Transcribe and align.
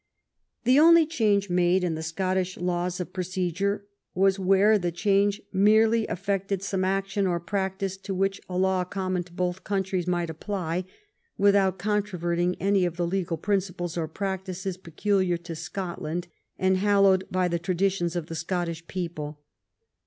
The 0.63 0.79
only 0.79 1.05
change 1.05 1.47
made 1.47 1.83
in 1.83 1.93
the 1.93 2.01
Scottish 2.01 2.57
laws 2.57 2.99
of 2.99 3.13
pro 3.13 3.23
cedure 3.23 3.81
was 4.15 4.39
where 4.39 4.79
the 4.79 4.91
change 4.91 5.39
merely 5.53 6.07
affected 6.07 6.63
some 6.63 6.83
action 6.83 7.27
or 7.27 7.39
practice 7.39 7.97
to 7.97 8.15
which 8.15 8.41
a 8.49 8.57
law 8.57 8.83
conmion 8.83 9.25
to 9.25 9.31
botli 9.31 9.63
countries 9.63 10.07
might 10.07 10.31
apply, 10.31 10.85
without 11.37 11.77
controverting 11.77 12.55
any 12.59 12.83
of 12.83 12.97
the 12.97 13.05
legal 13.05 13.37
principles 13.37 13.95
or 13.95 14.07
practices 14.07 14.75
peculiar 14.75 15.37
to 15.37 15.55
Scotland 15.55 16.27
and 16.57 16.77
hallowed 16.77 17.27
by 17.29 17.47
the 17.47 17.59
traditions 17.59 18.15
of 18.15 18.25
the 18.25 18.33
Scottish 18.33 18.87
people. 18.87 19.39